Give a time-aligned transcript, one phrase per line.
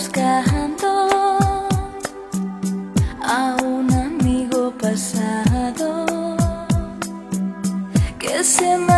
[0.00, 0.88] buscando
[3.22, 6.06] a un amigo pasado
[8.18, 8.89] que se me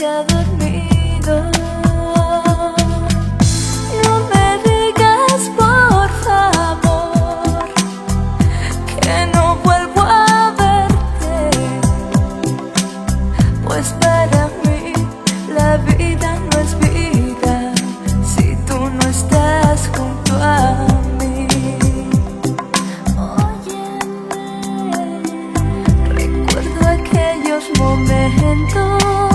[0.00, 0.24] No
[4.30, 7.68] me digas, por favor,
[9.02, 11.50] que no vuelvo a verte.
[13.62, 14.94] Pues para mí,
[15.54, 17.74] la vida no es vida
[18.24, 20.86] si tú no estás junto a
[21.18, 21.46] mí.
[23.18, 23.82] Oye,
[26.08, 29.29] recuerdo aquellos momentos.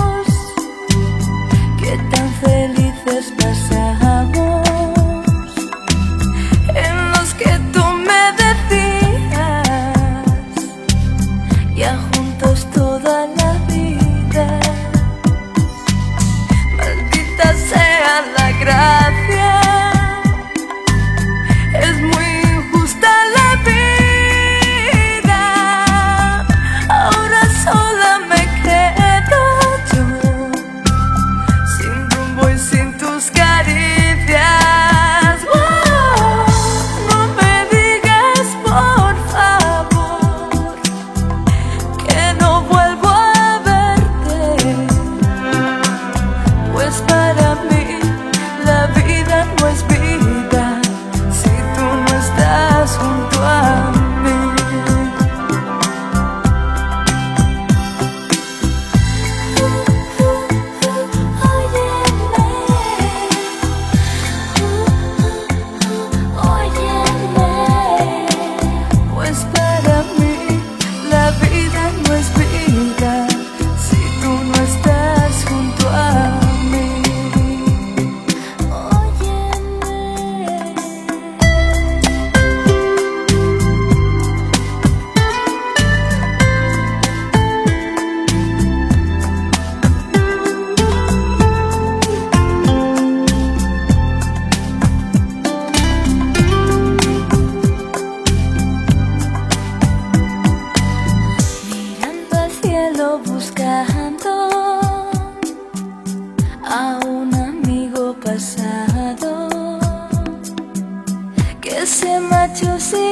[112.56, 113.05] to see